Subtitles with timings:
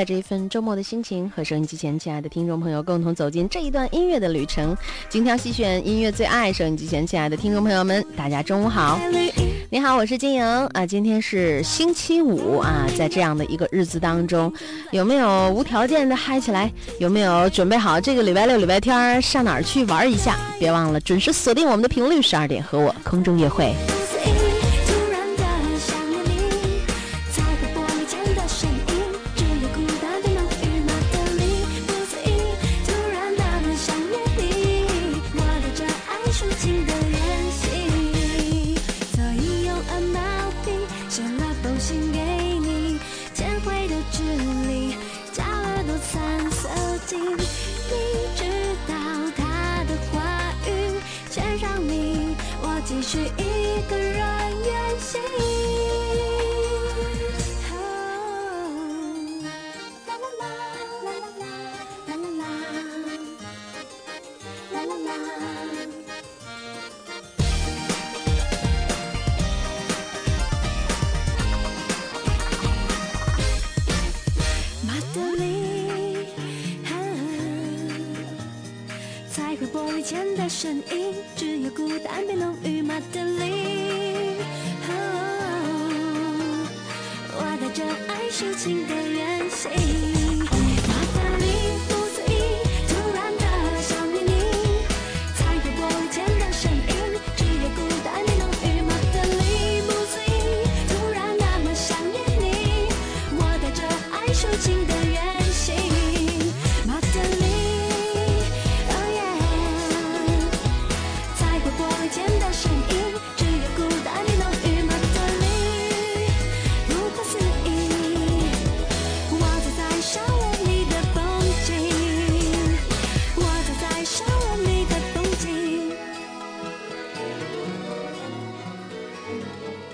[0.00, 4.74] 带着一份周末的心情，和收音机前亲爱的听众朋友共同走进这一段音乐的旅程，
[5.10, 6.50] 精挑细选音乐最爱。
[6.50, 8.98] 收音机前亲爱的听众朋友们，大家中午好。
[9.68, 10.86] 你好，我是金莹啊。
[10.86, 14.50] 今天是星期五啊，在这样的一个日子当中，
[14.90, 16.72] 有没有无条件的嗨起来？
[16.98, 20.34] 有没有准备好这个礼拜六、礼拜天上哪儿去玩一下？
[20.58, 23.74] 别忘了准时锁定我们的频率，十二点和我空中约会。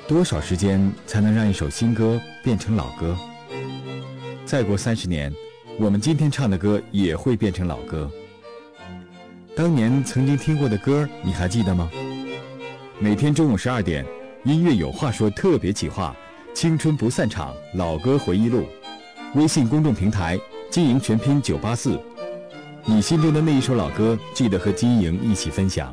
[0.08, 3.16] 多少时间才能让一首新歌变成老歌？
[4.44, 5.32] 再过三十年，
[5.80, 8.08] 我们今天唱的歌也会变成老歌。
[9.56, 11.90] 当年曾经听过的歌，你还记得吗？
[13.00, 14.06] 每天中午十二点，
[14.44, 16.14] 音乐有话说特别企划
[16.54, 18.60] 《青春不散场老歌回忆录》，
[19.34, 20.38] 微信公众平台
[20.70, 22.00] 金莹全拼九八四，
[22.84, 25.92] 你心中的那一首老歌，记得和金莹一起分享。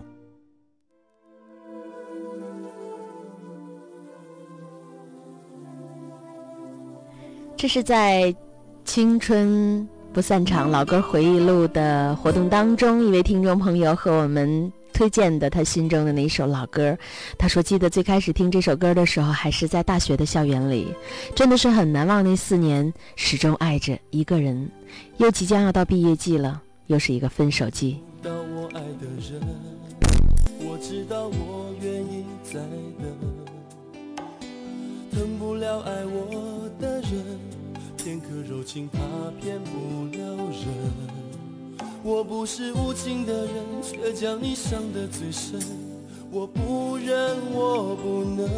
[7.64, 8.24] 这是在
[8.84, 16.98] 《青春不散场老歌回忆录》的活动当中，一位听众朋友和我们推荐的他心中的那一首老歌。
[17.38, 20.94] 他说，记得最开始听这首歌的时候，还是在大学的校园里，
[21.34, 24.70] 真的是很难忘那四年，始终爱着一个人。
[25.16, 27.98] 又即将要到毕业季了，又是一个分手季。
[28.22, 28.36] 等，
[35.14, 37.24] 疼不了爱我的人，
[38.64, 39.00] 情怕
[39.42, 40.64] 骗不了人。
[42.04, 45.60] 我不是无情的人，却将你伤得最深。
[46.32, 48.50] 我不忍，我不能，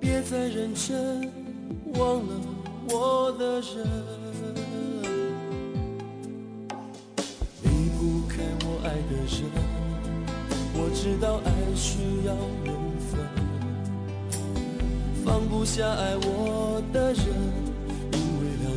[0.00, 1.30] 别再认真，
[1.94, 2.34] 忘了
[2.88, 3.86] 我的人。
[7.62, 7.68] 离
[7.98, 9.44] 不开我爱的人，
[10.74, 12.34] 我知道爱需要
[12.64, 12.74] 缘
[13.10, 13.20] 分，
[15.24, 17.24] 放不下爱我的人，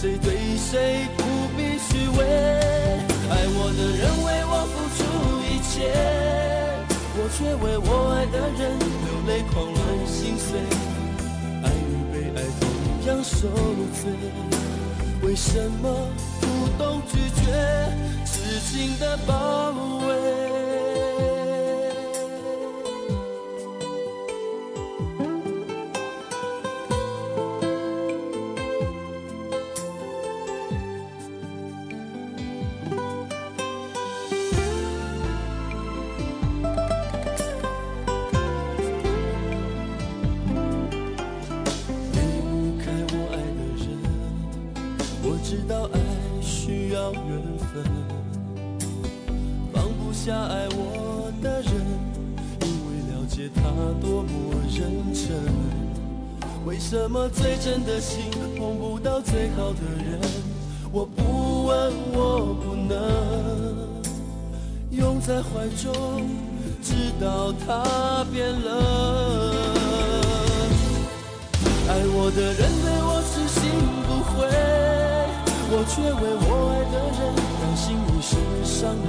[0.00, 1.24] 谁对谁不
[1.56, 2.22] 必虚伪。
[3.30, 5.02] 爱我的人为我付出
[5.42, 5.90] 一切，
[7.16, 10.46] 我却为我爱的人流泪狂乱心碎。
[11.64, 12.62] 爱与被爱同
[13.08, 13.48] 样受
[14.00, 14.14] 罪。
[15.22, 15.82] 为什么
[16.40, 16.46] 不
[16.78, 17.50] 懂拒绝
[18.24, 19.74] 痴情的包
[20.06, 20.67] 围？
[57.88, 58.24] 的心
[58.58, 60.20] 碰不到最好的人？
[60.92, 62.94] 我不问，我不能。
[64.90, 66.28] 拥在怀中，
[66.82, 68.68] 直到他变冷。
[71.88, 73.58] 爱我的人对我痴心
[74.04, 74.36] 不悔，
[75.70, 77.20] 我却为我爱的人
[77.58, 79.08] 担心一世伤悲。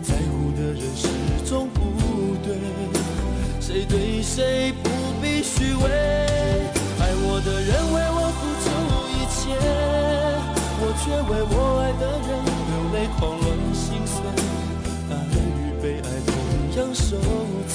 [0.00, 1.02] 在乎的人始
[1.44, 1.80] 终不
[2.44, 2.48] 对，
[3.60, 4.72] 谁对谁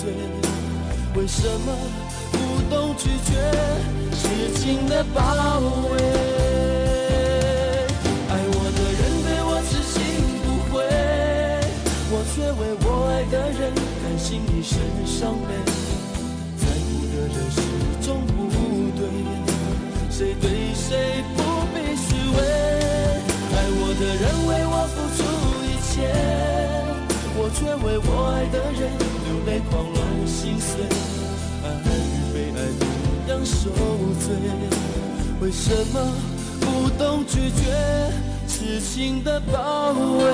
[0.01, 0.07] 醉，
[1.13, 1.75] 为什么
[2.31, 2.37] 不
[2.73, 3.35] 懂拒绝
[4.15, 4.23] 痴
[4.57, 5.19] 情的包
[5.91, 5.99] 围？
[8.29, 9.99] 爱我的人对我痴心
[10.41, 10.79] 不悔，
[12.11, 15.51] 我却为我爱的人甘心一生伤悲。
[16.55, 17.59] 在乎的人始
[18.01, 18.47] 终不
[18.95, 19.03] 对，
[20.09, 21.37] 谁对谁不
[21.75, 22.39] 必虚伪。
[23.51, 25.19] 爱我的人为我付出
[25.65, 26.07] 一切，
[27.35, 28.81] 我却为我爱的人
[29.45, 30.83] 泪狂乱心碎。
[31.63, 31.65] 爱
[31.95, 32.87] 与被爱同
[33.27, 33.69] 样受
[34.19, 34.35] 罪，
[35.41, 35.99] 为什么
[36.59, 37.63] 不懂拒绝
[38.47, 40.25] 痴情的包围？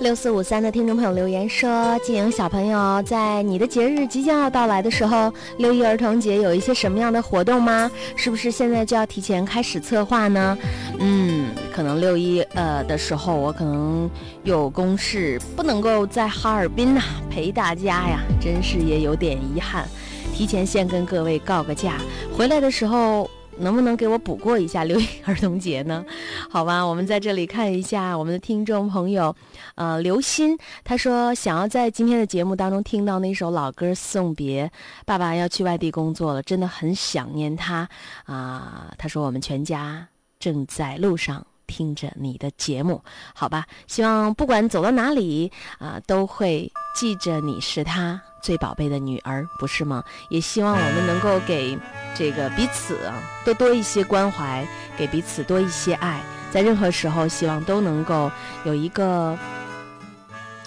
[0.00, 7.88] 六四五三的听众朋友留言说：“静莹小朋友，在你的节日即将要到来的时候，六一儿童节有一些什么样的活动吗？
[8.16, 10.58] 是不是现在就要提前开始策划呢？
[10.98, 11.41] 嗯，
[11.72, 14.08] 可能六一呃的时候，我可能
[14.44, 19.88] 有公事，不能够在哈尔滨呐、陪大家呀，真是也有点遗憾。
[20.34, 21.98] 提前先跟各位告个假，
[22.36, 26.02] 回来的时候。”能不能给我补过一下六一儿童节呢？
[26.48, 29.36] 好吧，我们在这里看一下我们的听众朋友，
[29.74, 34.66] 呃，刘鑫，他说想要在今天的节目当中听到那首老歌《送别》，
[35.04, 37.86] 爸爸要去外地工作了，真的很想念他
[38.24, 40.08] 啊、他说我们全家
[40.40, 41.46] 正在路上。
[41.72, 43.02] 听着你的节目，
[43.34, 50.04] 好吧，希望不管走到哪里啊、都会记着你是他最宝贝的女儿，不是吗？
[50.28, 51.78] 也希望我们能够给
[52.14, 53.10] 这个彼此
[53.42, 58.30] 多多一些关怀，给彼此多一些爱，在任何时候，希望都能够
[58.64, 59.38] 有一个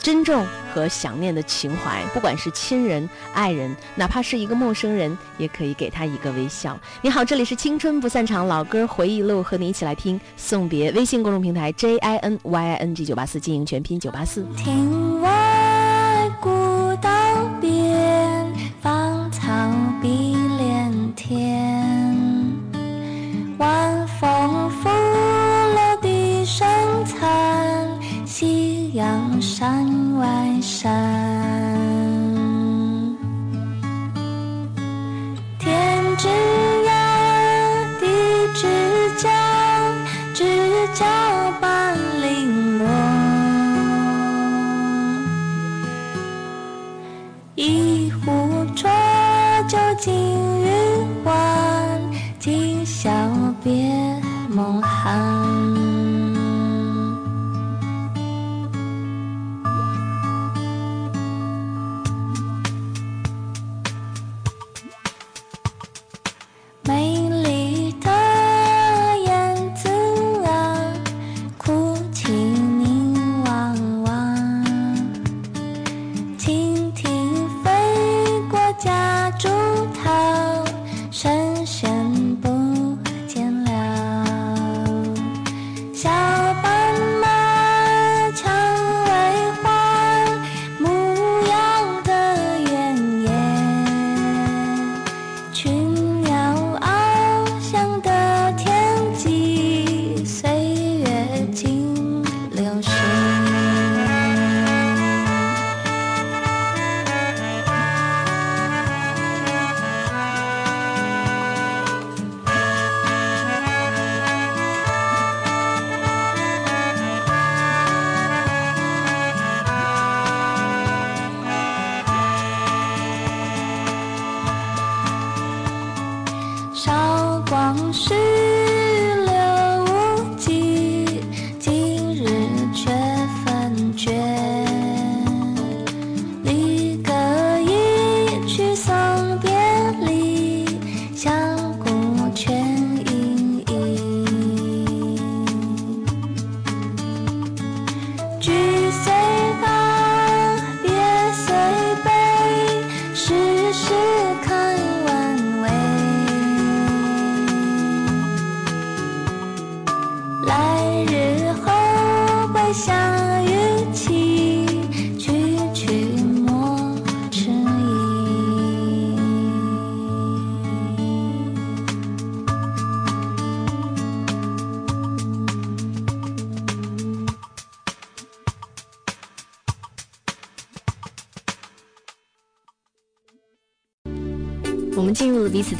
[0.01, 6.79] 珍重和想念的情怀，不管是亲人、爱人，哪怕是一个陌生人，也可以给他一个微笑。
[7.01, 10.91] 你好，这里是青春不散场老歌回忆录，和你一起来听送别。
[10.91, 14.45] 微信公众平台 J I N Y I N G 九八四经营全拼九八四。
[14.55, 15.27] 听我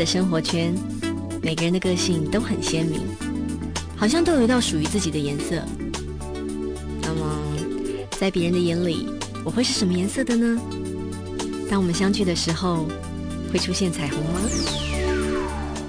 [0.05, 0.73] 生活圈，
[1.41, 3.01] 每个人的个性都很鲜明，
[3.95, 5.61] 好像都有一道属于自己的颜色。
[7.01, 7.25] 那么，
[8.19, 9.07] 在别人的眼里，
[9.43, 10.61] 我会是什么颜色的呢？
[11.69, 12.85] 当我们相聚的时候，
[13.51, 14.41] 会出现彩虹吗？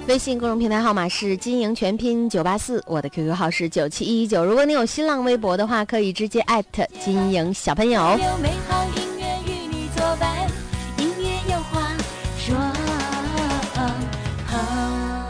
[0.07, 4.43] 微信公众平台号码是金营全拼九八四，我的 QQ 号是九七一九。
[4.45, 8.17] 如果你有新浪微博的话，可以直接艾特金营小朋友。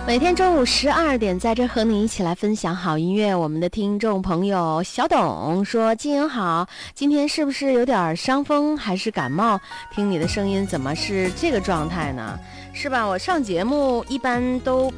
[0.07, 3.35] 每天中午十二点，在这和你一起来分享好音乐。
[3.35, 9.59] 我们的听众朋友小董说：“金莹好，今天是不是有点伤风还是感冒？
[9.93, 12.39] 听你的声音怎么是这个状态呢？
[12.73, 13.05] 是吧？
[13.05, 14.89] 我上节目一般都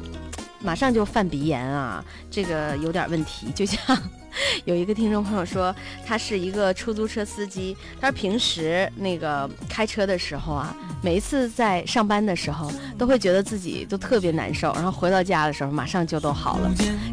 [0.60, 3.50] 马上就犯鼻炎啊，这个有点问题。
[3.50, 3.98] 就像
[4.64, 5.74] 有一个听众朋友说，
[6.06, 16.70] 他是一个出租车司机，他说平时那个开车的时候啊，每一次在上班的时候，都会觉得自己都特别难受，然后回到家的时候马上就都好了，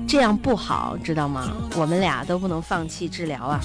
[0.07, 1.51] 这样不好，知道吗？
[1.75, 3.59] 我们俩都不能放弃治疗啊。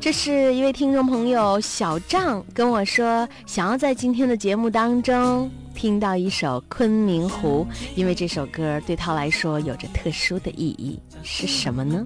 [0.00, 12.04] 这是一位听众朋友小张跟我说，想要在今天的节目当中听到一首《昆明湖》，因为这首歌对他来说有着特殊的意义，是什么呢？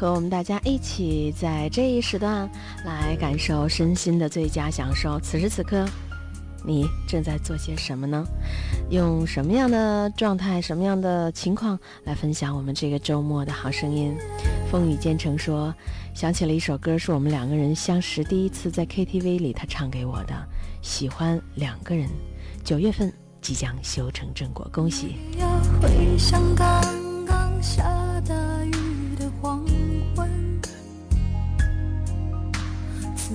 [0.00, 2.48] 和我们大家一起在这一时段
[2.86, 5.20] 来感受身心的最佳享受。
[5.20, 5.84] 此时此刻，
[6.64, 8.24] 你正在做些什么呢？
[8.88, 14.16] 用什么样的状态、什么样的情况来分享我们这个周末的好声音？
[14.70, 15.74] 风雨兼程说，
[16.14, 20.32] 想起了一首歌，是我们两个人相识第一次在 KTV 里他唱给我的，
[20.80, 22.08] 《喜欢两个人》。
[22.64, 25.16] 九月份即将修成正果，恭喜！
[25.82, 26.82] 回想刚
[27.26, 27.84] 刚下
[28.26, 28.34] 大
[28.64, 28.70] 雨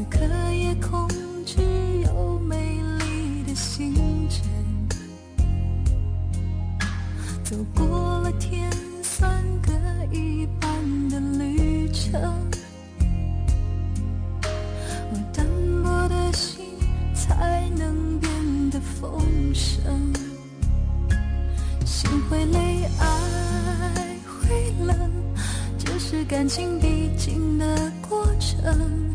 [0.05, 1.07] 此刻夜空
[1.45, 1.61] 只
[2.03, 3.95] 有美丽的星
[4.29, 4.43] 辰，
[7.43, 8.69] 走过了天
[9.01, 9.71] 算各
[10.15, 12.21] 一半的旅程，
[15.11, 15.43] 我单
[15.83, 16.63] 薄的心
[17.15, 19.19] 才能变得丰
[19.55, 20.13] 盛。
[21.83, 25.11] 心会累，爱会冷，
[25.79, 29.14] 这是感情必经的过程。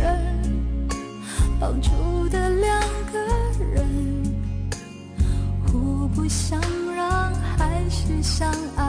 [6.31, 6.61] 互不相
[6.95, 8.80] 让，还是相爱，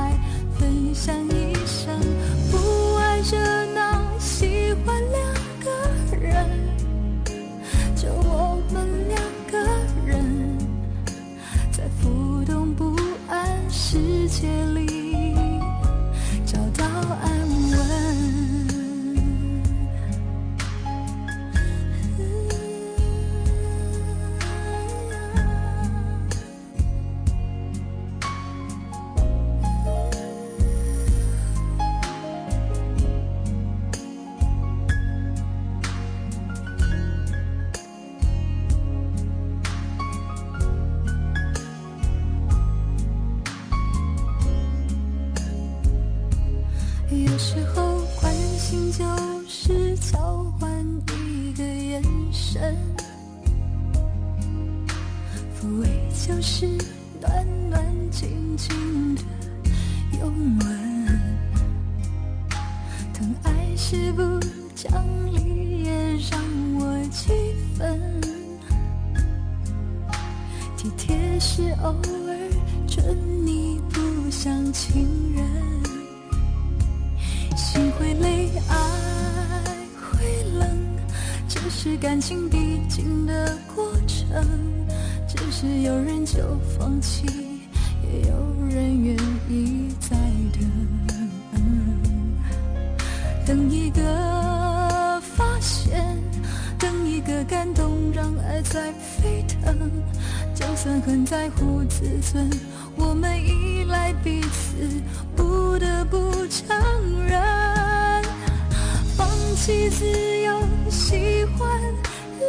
[109.62, 110.04] 放弃自
[110.40, 110.58] 由，
[110.90, 111.80] 喜欢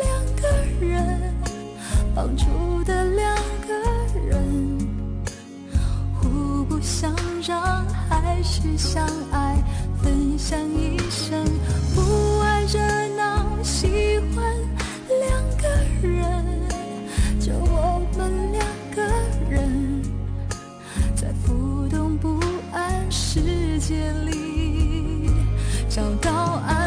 [0.01, 0.47] 两个
[0.83, 1.31] 人，
[2.15, 3.35] 帮助的两
[3.67, 3.75] 个
[4.27, 4.79] 人，
[6.19, 7.13] 互不相
[7.47, 9.63] 让，还是相爱，
[10.01, 11.45] 分享一生，
[11.93, 12.79] 不爱热
[13.15, 14.43] 闹，喜欢
[15.19, 15.69] 两个
[16.01, 16.43] 人。
[17.39, 19.03] 就我们两个
[19.47, 20.01] 人，
[21.15, 22.39] 在浮动不
[22.71, 25.29] 安世界里
[25.87, 26.31] 找到
[26.65, 26.82] 安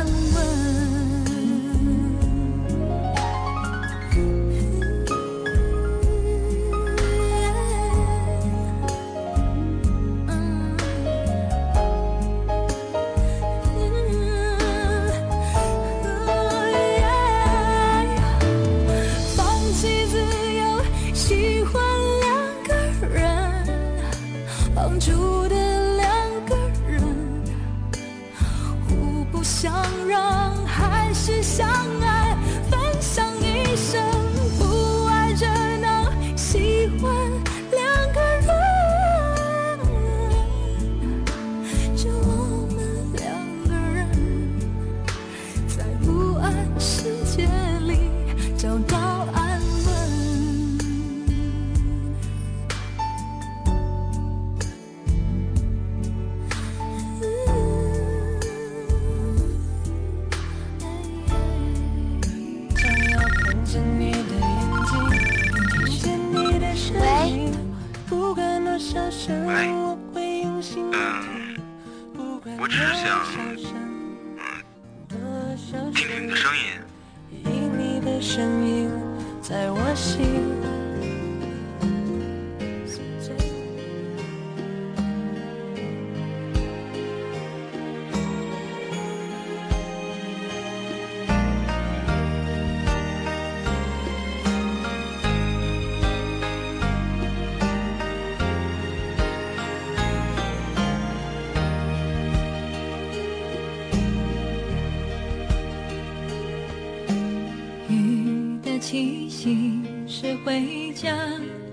[110.46, 111.12] 回家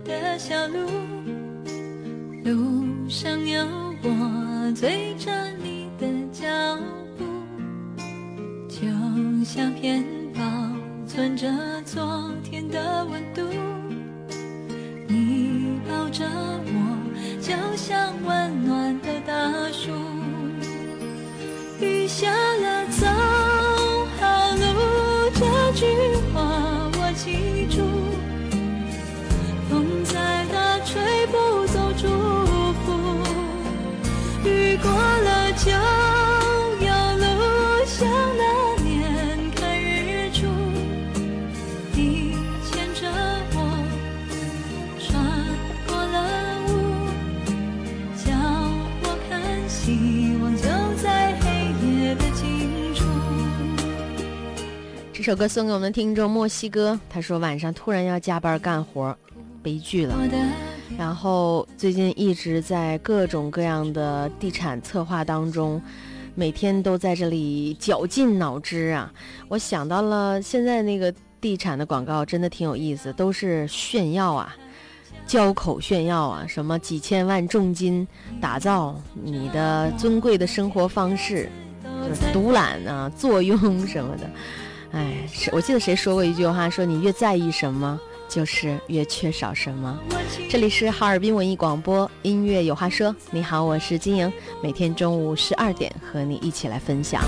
[0.04, 0.90] 的小路，
[2.44, 3.64] 路上有
[4.02, 5.13] 我最
[55.24, 59.18] 这首歌送给我们的听众墨西哥，他说晚上突然要加班干活，
[59.62, 60.14] 悲剧了。
[60.98, 65.82] 然后最近一直在各种各样的地产策划当中，
[66.36, 69.14] 每天都在这里绞尽脑汁啊！
[69.48, 71.10] 我想到了现在那个
[71.40, 74.54] 地产的广告真的挺有意思，都是炫耀啊，
[75.26, 78.06] 交口炫耀啊，什么几千万重金
[78.42, 81.50] 打造你的尊贵的生活方式，
[82.06, 84.30] 就是独揽啊坐拥什么的。
[84.94, 90.00] 哎，是我记得谁说过一句话，说你越在意什么，就是越缺少什么。
[90.50, 97.24] 这里是哈尔滨文艺广播音乐有话说，你好，我是金莹，每天中午十二点和你一起来分享。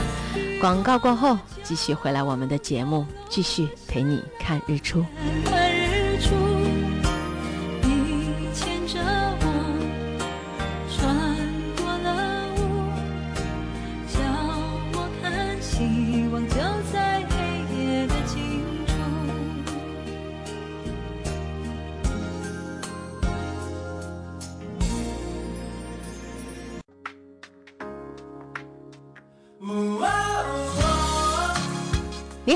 [0.62, 5.04] 广告过后，继续回来我们的节目，继续陪你看日出。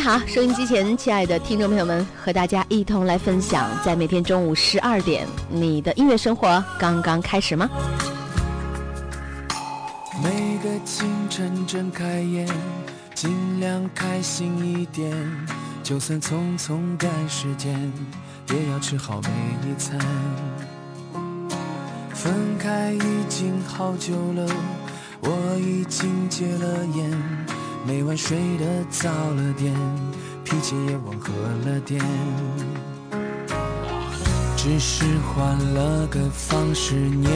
[0.09, 7.69] 好，收音机前亲爱的听众朋友们，和大家一同来分享，在每天中午十二点，你的音乐生活刚刚开始吗？
[10.23, 12.47] 每个清晨睁开眼，
[13.13, 15.15] 尽量开心一点，
[15.83, 17.93] 就算匆匆赶时间，
[18.49, 19.29] 也要吃好每
[19.69, 19.99] 一餐。
[22.15, 24.51] 分开已经好久了，
[25.21, 27.11] 我已经戒了烟，
[27.85, 29.73] 每晚睡得早了点，
[30.43, 31.31] 脾气也温和
[31.65, 31.99] 了点。
[34.55, 37.31] 只是换了个方式念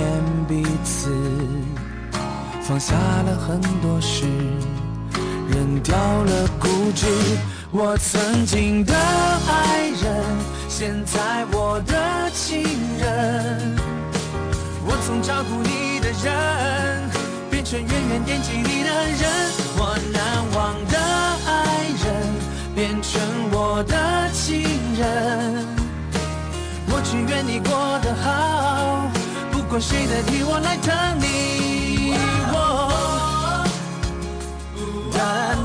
[0.48, 1.10] 彼此。
[2.62, 4.26] 放下了很多事，
[5.50, 7.08] 扔掉了固执。
[7.72, 10.24] 我曾经的爱人，
[10.70, 12.62] 现在我的情
[13.00, 13.76] 人。
[14.86, 17.10] 我总照顾你的人，
[17.74, 19.24] 变成远远惦记你的人。
[19.78, 20.22] 我难
[20.54, 20.96] 忘的
[21.48, 22.06] 爱人，
[22.76, 23.20] 变成
[23.52, 24.62] 我的情
[24.96, 25.02] 人。
[26.90, 29.10] 我只愿你过得好，
[29.52, 32.14] 不管谁代替我来疼你。
[32.54, 33.66] 哦
[35.12, 35.56] 哒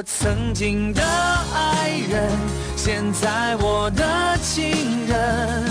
[0.00, 2.30] 我曾经的爱人，
[2.74, 4.02] 现在我的
[4.38, 5.62] 情人。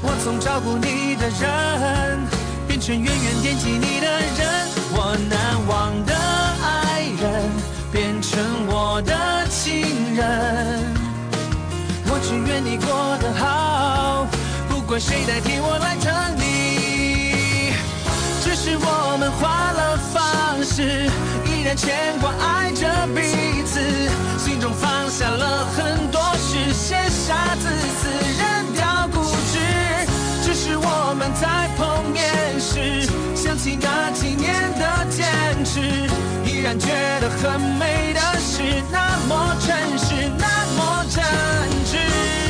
[0.00, 2.20] 我从照顾你的人，
[2.68, 4.68] 变成远远惦记你的人。
[4.92, 6.14] 我难忘的
[6.62, 7.50] 爱人，
[7.90, 10.94] 变成我的情人。
[12.06, 14.24] 我只愿你过得好，
[14.68, 17.72] 不管谁代替我来疼你。
[18.44, 21.10] 只是我们换了方式，
[21.60, 23.20] 依然牵挂爱着彼
[23.66, 23.80] 此，
[24.38, 27.68] 心中放下了很多事，写下字
[28.00, 29.58] 词，扔掉固执。
[30.42, 35.26] 只是我们在碰面时，想起那几年的坚
[35.62, 35.80] 持，
[36.50, 36.88] 依然觉
[37.20, 40.46] 得很美的事，那么真实，那
[40.78, 41.22] 么真
[41.84, 42.49] 挚。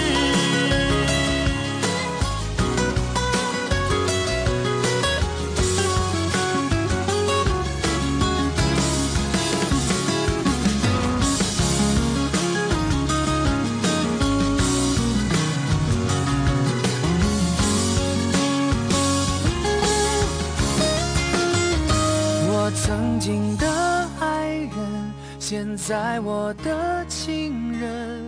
[25.51, 28.25] 现在我的情人。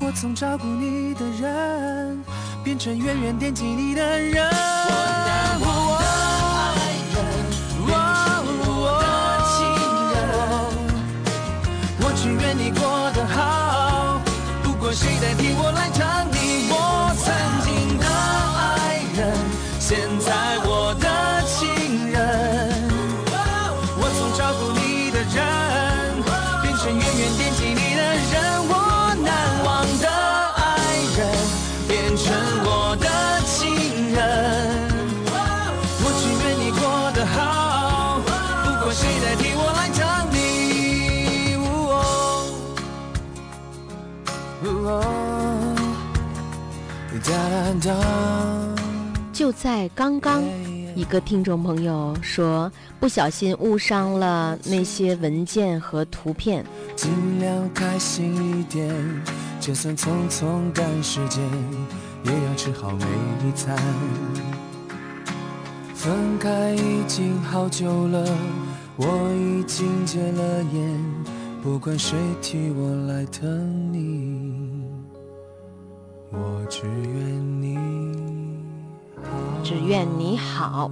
[0.00, 2.18] 我从照顾你的人，
[2.64, 4.42] 变成远远惦记你的人。
[5.60, 7.20] 我的爱人，
[7.84, 7.92] 我
[9.02, 9.04] 的
[9.52, 9.60] 情
[10.14, 10.16] 人。
[12.00, 12.80] 我只愿你过
[13.12, 14.18] 得好，
[14.62, 16.31] 不管谁代替我来疼
[49.32, 50.40] 就在刚刚，
[50.94, 56.64] 一个听众朋友说不小心误伤了那些文件和图片，
[56.94, 58.94] 尽量开心一点，
[59.58, 61.42] 就算匆匆赶时间，
[62.24, 63.04] 也要吃好每
[63.48, 63.76] 一餐。
[65.92, 68.24] 分开已经好久了，
[68.96, 71.04] 我已经戒了烟，
[71.62, 74.31] 不管谁替我来疼你，
[76.32, 77.78] 我只愿你。
[79.62, 80.90] 只愿你好。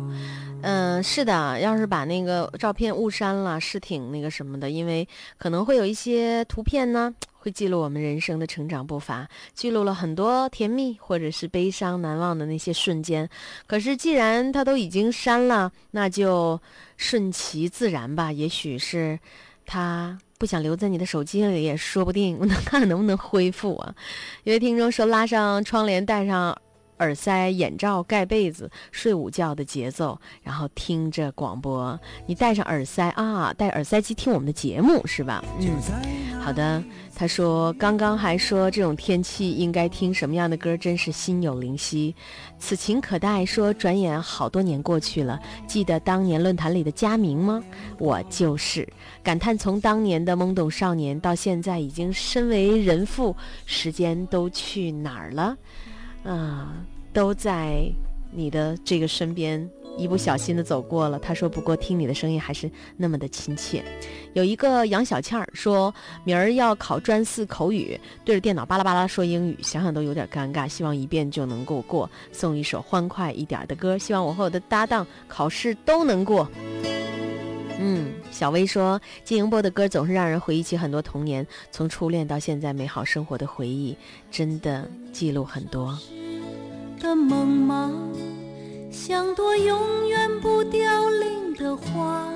[0.63, 13.27] 嗯，是的，要是把那个照片误删了，是挺那个什么的，因为可能会有一些图片呢，会记录我们人生的成长步伐，记录了很多甜蜜或者是悲伤难忘的那些瞬间。
[13.67, 16.61] 可是既然他都已经删了，那就
[16.99, 18.31] 顺其自然吧。
[18.31, 19.19] 也许是
[19.65, 22.39] 他不想留在你的手机里，也说不定。
[22.39, 23.95] 能 看能不能恢复啊？
[24.45, 26.57] 有位听众说，拉上窗帘，戴上。
[27.01, 31.99] 耳塞、眼罩、盖被子、睡午觉的节奏，然后听着广播。
[32.27, 35.43] 你戴上耳塞啊，戴耳塞机听我们的节目是吧？
[35.59, 35.81] 嗯，
[36.39, 36.85] 好的。
[37.21, 42.15] 他说刚刚还说这种天气应该听什么样的歌，真是心有灵犀。
[42.59, 43.45] 此情可待。
[43.45, 47.63] 说转眼好多年过去了，记得当年论坛里的佳明吗？
[47.99, 48.89] 我就是
[49.23, 55.55] 感叹，从当年的懵懂少年到现在已经身为人父，时间都去哪儿了？
[56.25, 56.75] 啊，
[57.13, 57.83] 都在
[58.33, 59.69] 你的这个身边，
[60.01, 61.19] 一不小心的走过了。
[61.19, 63.85] 他说：“不过听你的声音还是那么的亲切。”
[64.33, 70.67] 有一个杨小倩儿说：“明儿要考专四口语，对着电脑巴拉巴拉说英语，想想都有点尴尬。
[70.67, 72.09] 希望一遍就能够过。
[72.33, 76.49] 送一首欢快一点的歌，希望我和我的搭档考试都能过。”
[77.83, 83.97] 嗯，小薇说：“金莹波的歌总是让人回忆起很多童年，从初恋到现在美好生活的回忆，
[84.31, 85.99] 真的记录很多。”
[87.01, 87.91] 的梦吗？
[88.91, 92.29] 像朵永远不凋零的花，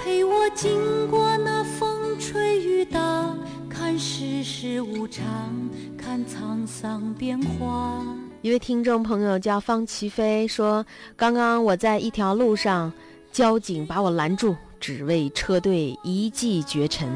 [0.00, 3.36] 陪我经过那风吹雨打，
[3.68, 5.24] 看世事无常，
[5.98, 8.00] 看沧桑变化。
[8.40, 12.92] 一位听众朋友叫方齐飞说：“刚刚我在一条路上，
[13.32, 17.08] 交警把我拦住，只为车队一骑绝尘。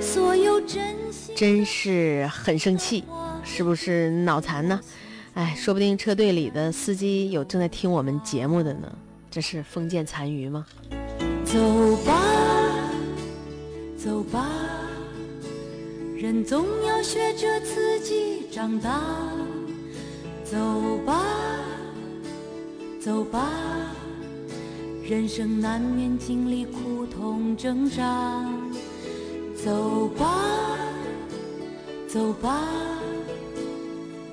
[0.00, 3.04] 所有真心真是很生气，
[3.44, 4.80] 是不是脑残呢？
[5.36, 8.90] 哎，说不定车队里的司机有正在听我们节目的呢，
[9.30, 10.64] 这是封建残余吗？
[11.44, 11.58] 走
[12.06, 12.22] 吧，
[13.98, 14.48] 走吧，
[16.16, 18.98] 人总要学着自己长大。
[20.42, 20.56] 走
[21.04, 21.22] 吧，
[22.98, 23.50] 走吧，
[25.02, 28.42] 人生难免经历苦痛挣扎。
[29.62, 30.78] 走吧，
[32.08, 32.58] 走吧，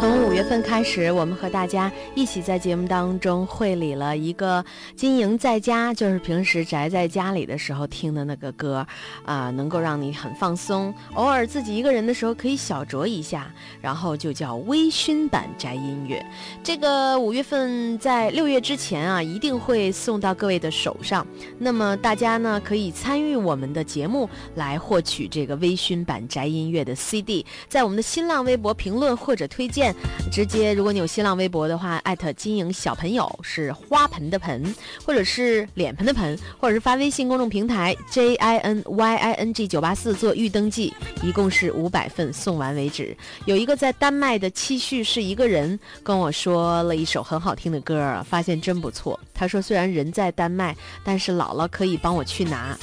[0.00, 4.64] 从五月份开始，我们和大家一起在节目当中会理了一个
[4.96, 8.86] 经营在家，就是平时宅在家里的时候听的那个歌，
[9.26, 16.24] 啊、能够让你很放松，偶尔自己一个人的时候可以小酌一下，然后就叫微醺版宅音乐。
[16.62, 21.26] 这个五月份在六月之前啊，一定会送到各位的手上。
[21.58, 29.94] 那么大家呢可以参与我们的节目来获取这个微醺版宅音乐的 CD，在我们的新浪微博评论或者推荐，
[30.30, 34.74] 直接如果你有新浪微博的话，艾特金莹小朋友是花盆的盆，
[35.04, 43.16] 或者是脸盆的盆，或者是发微信公众平台 J I N Y I N G 九八四做预登记，一共是五百份，送完为止。
[43.44, 49.18] 有一个在丹麦的期旭是一个人跟我说了一首很好听的歌，发现真不错。
[49.34, 52.76] 他说虽然人在丹麦，但是姥姥可以帮我去拿。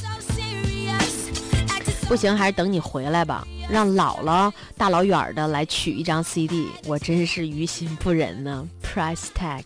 [2.07, 8.65] 不行，还是等你回来吧，让姥姥大老远的来取一张 CD，我真是于心不忍呢。
[8.81, 9.63] Price tag。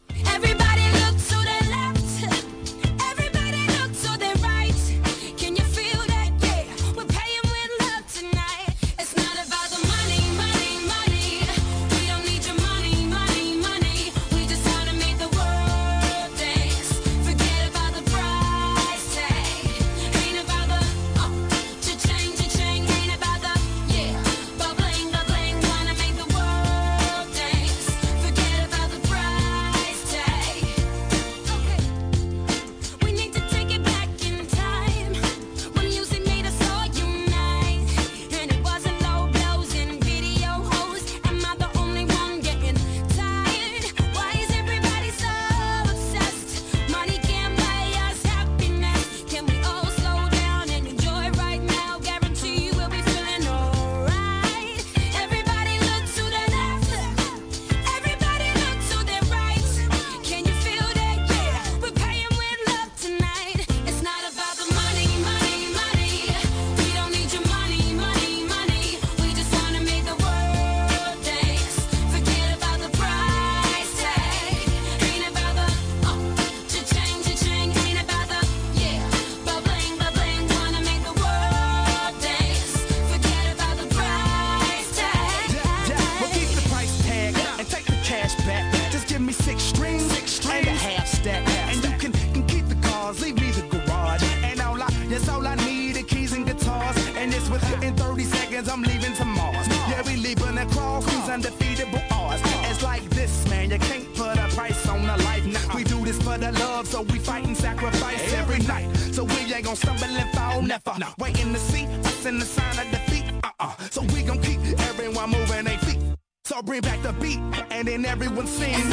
[116.71, 118.90] Bring back the beat, and then everyone sings.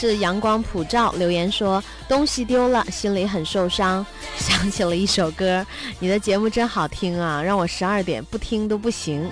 [0.00, 4.04] 是阳光普照留言说东西丢了，心里很受伤，
[4.38, 5.64] 想起了一首歌。
[5.98, 9.28] 你的节目真好听啊，让我十二点不听都不行。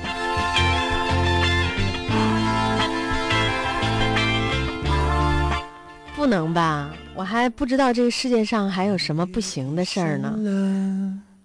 [6.14, 6.90] 不能吧？
[7.14, 10.36] 我还不知道这个世界上还有什么不行的事儿呢。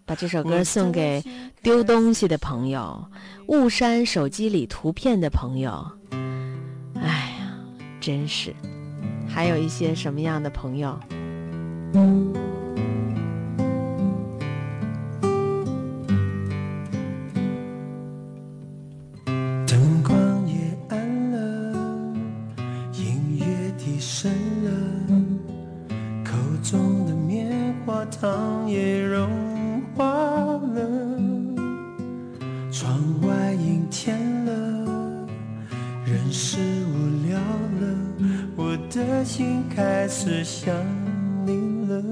[0.06, 1.24] 把这首歌送给
[1.62, 3.02] 丢东西的朋友，
[3.48, 5.90] 误删手机里图片的朋友。
[6.96, 7.08] 哎
[7.40, 7.56] 呀，
[8.02, 8.54] 真是。
[9.28, 10.98] 还有一些什么样的朋友？
[39.24, 40.74] 心开始想
[41.46, 42.04] 你了。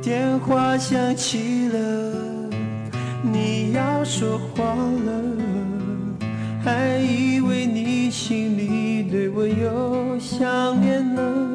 [0.00, 2.50] 电话响起了，
[3.22, 5.22] 你要说话了，
[6.64, 11.47] 还以为你心里对我有想念了，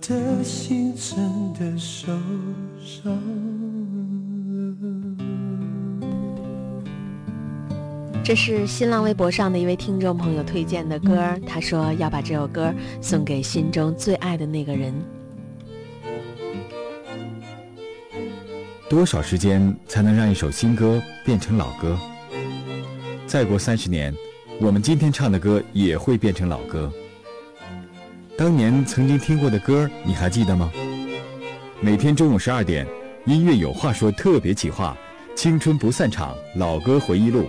[0.00, 2.12] 的心真的受
[2.80, 3.18] 伤了。
[8.24, 14.92] 这是新浪微博上的一位听众朋友推荐的歌，他说要把这首歌送给心中最爱的那个人。
[18.88, 21.98] 多少时间才能让一首新歌变成老歌？
[23.26, 24.14] 再过三十年，
[24.60, 26.90] 我们今天唱的歌也会变成老歌。
[28.38, 30.70] 当年曾经听过的歌，你还记得吗？
[31.80, 32.86] 每天中午十二点，
[33.26, 34.96] 音乐有话说特别企划，
[35.34, 37.46] 青春不散场，老歌回忆录。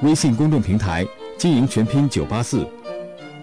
[0.00, 1.06] 微信公众平台
[1.36, 2.66] 经营全拼九八四，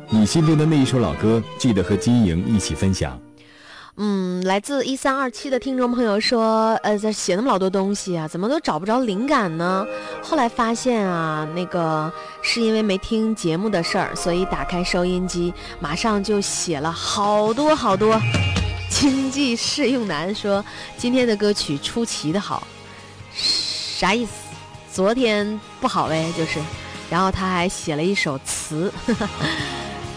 [0.09, 3.21] 你心中的那一首老歌，记得和金莹一起分享。
[4.03, 9.85] 嗯，来自一三二七的听众朋友说，呃，在写那么老多东西啊，怎么都找不着灵感呢？
[10.23, 18.19] 后来发现啊，那个是因为没听节目的事儿，所以打开收音机，马上就写了好多好多。
[18.89, 20.65] 经济适用男说，
[20.97, 22.65] 今天的歌曲出奇的好，
[23.35, 24.31] 啥意思？
[24.91, 26.59] 昨天不好呗，就是。
[27.07, 28.91] 然后他还写了一首词。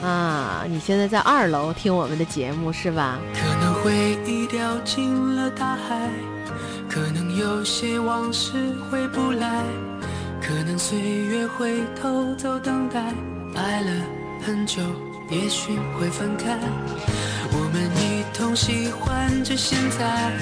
[0.03, 3.19] 啊，你现在在二楼听我们的节目是吧？
[3.85, 6.09] 回忆掉进了大海，
[6.89, 8.53] 可能有些往事
[8.89, 9.63] 回不来，
[10.41, 13.13] 可能岁月会偷走等待，
[13.55, 13.91] 爱了
[14.41, 14.81] 很久，
[15.29, 16.59] 也许会分开。
[17.53, 20.33] 我们一同喜欢着现在，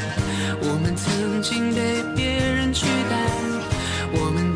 [0.61, 3.27] 我们曾经被别人取代，
[4.13, 4.55] 我们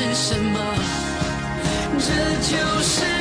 [0.00, 0.58] 是什么？
[1.98, 2.08] 这
[2.40, 3.19] 就是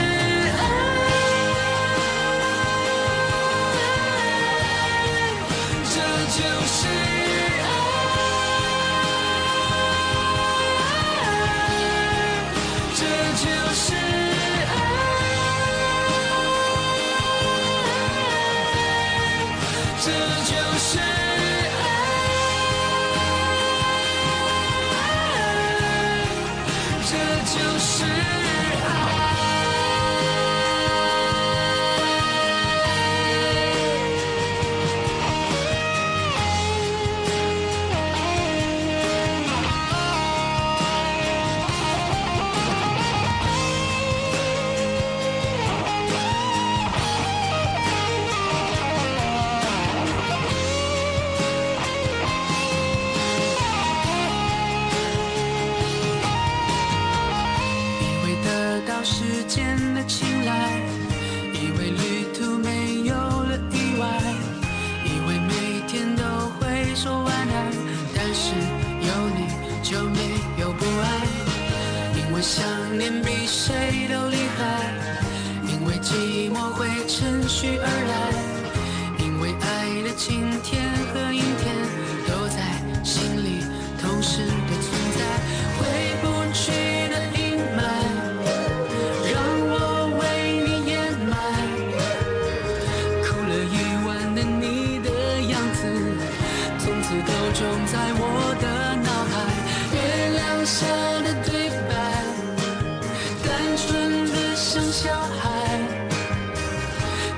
[105.01, 105.79] 小孩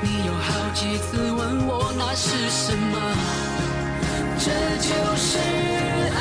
[0.01, 2.97] 你有好几次问我那是什么？
[4.39, 4.49] 这
[4.81, 5.37] 就是
[6.17, 6.19] 爱。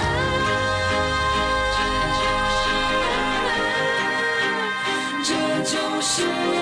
[5.25, 5.31] 这
[5.65, 6.60] 就是爱。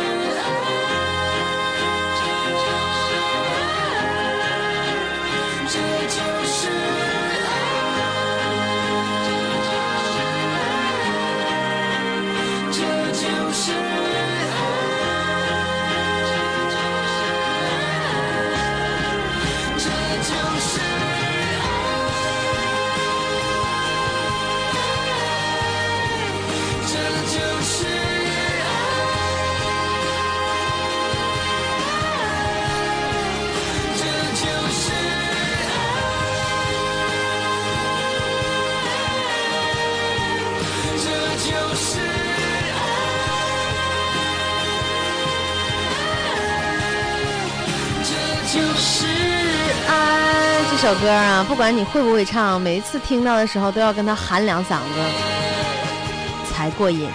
[50.81, 57.11] 首歌啊，不管你会不会唱，每一次听到的时候都要跟他喊两嗓子才过瘾。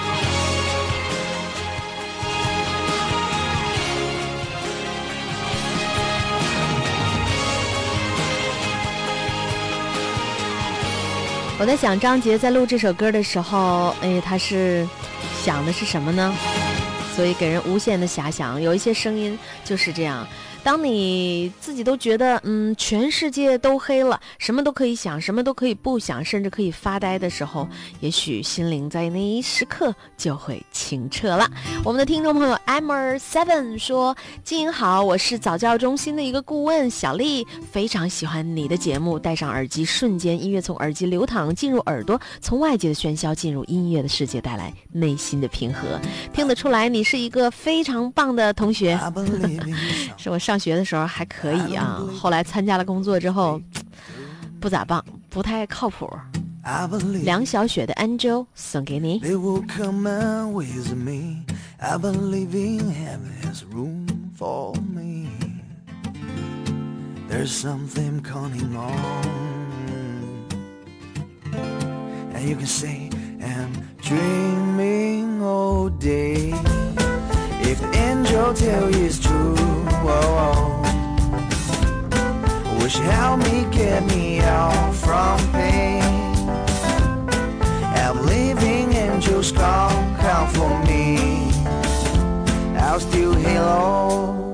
[11.57, 14.85] 我在想，张杰在录这首歌的时候，哎，他是
[15.41, 16.35] 想的是什么呢？
[17.15, 18.61] 所以给人无限的遐想。
[18.61, 20.27] 有一些声音就是这样。
[20.63, 27.67] 当你自己都觉得嗯，全世界都黑了，什么都可以想，什么都可以不想，甚至可以发呆的时候，
[27.99, 31.49] 也许心灵在那一时刻就会清澈了。
[31.83, 39.19] 我们的听众朋友 Emer Seven 说：“经营好，我是早教中心的一个顾问小丽，非常喜欢你的节目。
[39.19, 45.99] 戴上耳机，瞬间音乐从耳机流淌进入耳朵，从外界的喧嚣进入音乐的世界，带来内心的平和。
[46.31, 48.97] 听得出来，你是一个非常棒的同学。
[50.17, 53.61] 是我 上学的时候还可以啊，后来参加了工作之后，
[54.59, 56.09] 不咋棒，不太靠谱。
[57.23, 59.19] 梁小雪的《Angel》送给你。
[59.19, 61.43] They will come and with me.
[61.77, 65.27] I believe in heaven has room for me.
[67.29, 69.23] There's something coming on.
[72.33, 73.09] And you can say,
[73.41, 76.53] I'm dreaming all day.
[77.73, 80.83] If the angel tell you it's true, oh,
[82.13, 82.77] oh.
[82.83, 86.03] wish you help me get me out from pain.
[87.97, 91.49] I'm leaving angels come come for me.
[92.77, 94.52] I'll still halo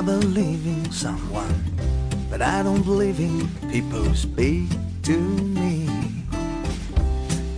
[0.00, 1.62] I believe in someone.
[2.30, 4.70] But I don't believe in people who speak
[5.02, 5.90] to me.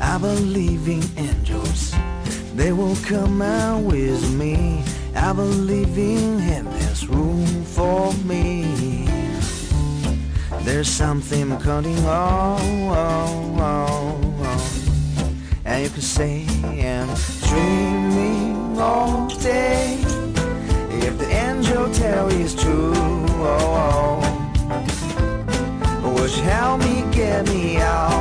[0.01, 1.95] I believe in angels.
[2.57, 4.83] They will come out with me.
[5.15, 9.07] I believe in heaven's room for me.
[10.63, 15.37] There's something coming on, oh, on, oh, on, oh, on.
[15.65, 17.09] And you can say I'm
[17.47, 20.32] dreaming all day
[21.63, 24.21] angel tell it's true oh,
[26.03, 26.27] oh.
[26.27, 28.12] You help me get me out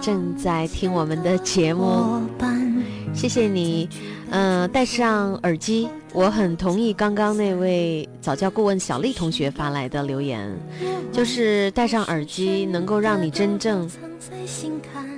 [0.00, 2.20] 正在听我们的节目。
[3.12, 3.88] 谢谢你，
[4.30, 5.88] 嗯、戴上耳机。
[6.12, 10.50] 我很同意刚刚那位早教顾问小丽同学发来的留言，
[11.12, 13.88] 就是戴上耳机能够让你真正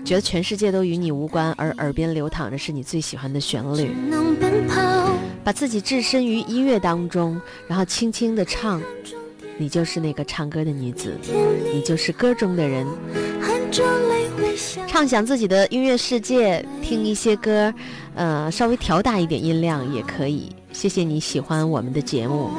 [0.05, 3.91] 觉得全世界都与你无关，而耳边流淌着是你最喜欢的旋律。
[5.45, 8.83] 把自己置身于音乐当中，然后轻轻的唱，
[9.57, 11.16] 你就是那个唱歌的女子，
[11.72, 12.87] 你就是歌中的人。
[14.87, 17.73] 畅想自己的音乐世界，听一些歌，
[18.14, 20.51] 呃，稍微调大一点音量也可以。
[20.73, 22.51] 谢谢你喜欢我们的节目。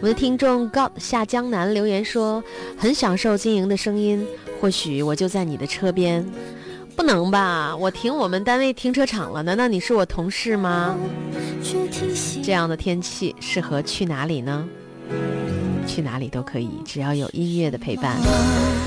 [0.00, 2.42] 我的听众 God 下江南留言说，
[2.78, 4.26] 很享受经营的声音，
[4.60, 6.26] 或许我就在你的车边。
[6.96, 7.76] 不能吧？
[7.76, 10.96] 我停我们单位停车场了，难道你是我同事吗？
[12.42, 14.68] 这样的天气适合去哪里呢？
[15.90, 18.16] 去哪里都可以，只要有音乐的陪伴。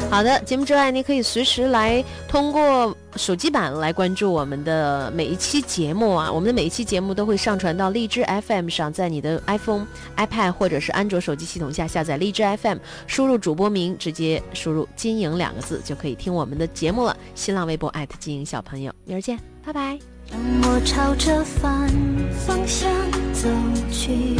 [0.09, 6.31] 好的，节目之外，你可以随时来通过手机版来关注我们的每一期节目啊。
[6.31, 9.85] 我们的每一期节目都会上传到荔枝 FM 上，在你的 iPhone、
[10.15, 17.17] iPad 或者是安卓手机系统下下载荔枝 FM，输入主播名，直接输入“金莹”两个字就可以听我们的节目了。
[17.35, 19.99] 新浪微博金莹小朋友，明儿见，拜拜。
[20.31, 21.89] 让我朝着反
[22.45, 22.89] 方向
[23.33, 23.49] 走
[23.91, 24.39] 去，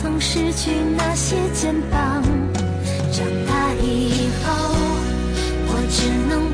[0.00, 2.22] 曾失去那些肩膀。
[3.10, 4.52] 长大以后，
[5.66, 6.47] 我只能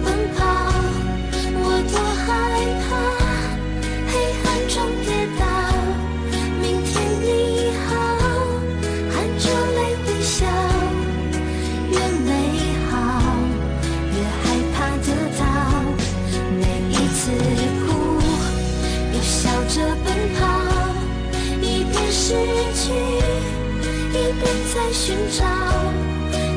[24.15, 25.45] 一边在寻找。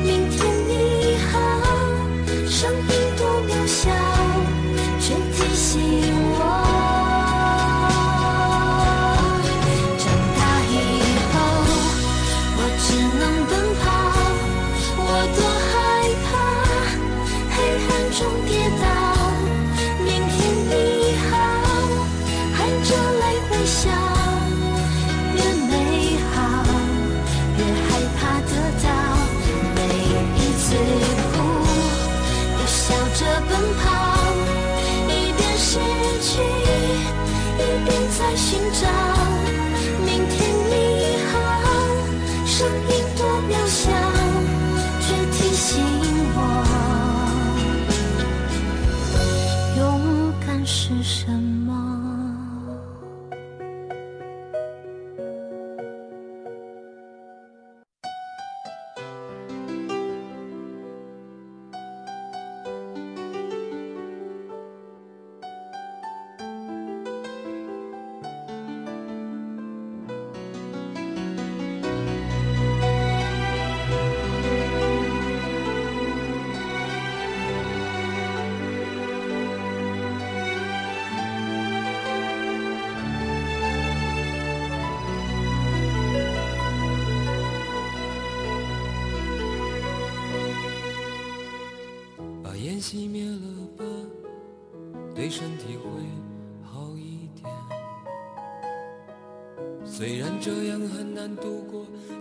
[0.04, 1.36] 明天你好，
[2.46, 2.86] 声音
[3.16, 3.90] 多渺小，
[5.00, 5.80] 却提醒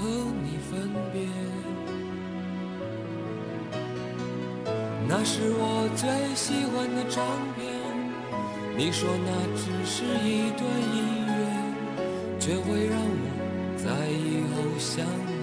[0.00, 0.06] 和
[0.42, 1.20] 你分别。
[5.06, 7.22] 那是我最喜欢的唱
[7.54, 7.60] 片，
[8.78, 10.64] 你说那只是一段
[10.96, 11.30] 音乐，
[12.38, 13.24] 却会让我
[13.76, 15.38] 在以后想念。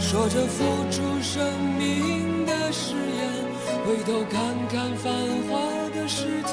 [0.00, 1.38] 说着付出生
[1.78, 3.22] 命的誓言，
[3.86, 5.12] 回头看看繁
[5.48, 5.52] 华
[5.94, 6.52] 的世界，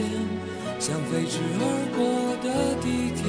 [0.00, 0.10] 间，
[0.78, 1.62] 像飞驰而
[1.96, 1.98] 过
[2.42, 2.48] 的
[2.80, 3.22] 地铁。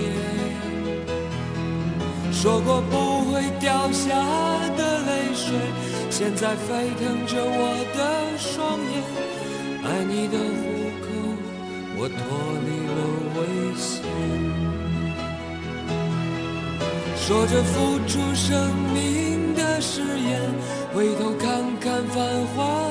[2.32, 2.94] 说过不
[3.32, 4.10] 会掉下
[4.76, 5.46] 的泪水，
[6.10, 8.00] 现在沸腾着我的
[8.38, 9.04] 双眼。
[9.84, 10.62] 爱你的虎
[11.02, 11.08] 口，
[11.98, 12.18] 我脱
[12.66, 13.00] 离了
[13.38, 13.40] 危
[13.76, 13.92] 险。
[17.18, 20.42] 说着付出生命的誓言，
[20.94, 22.18] 回头看看繁
[22.56, 22.91] 华，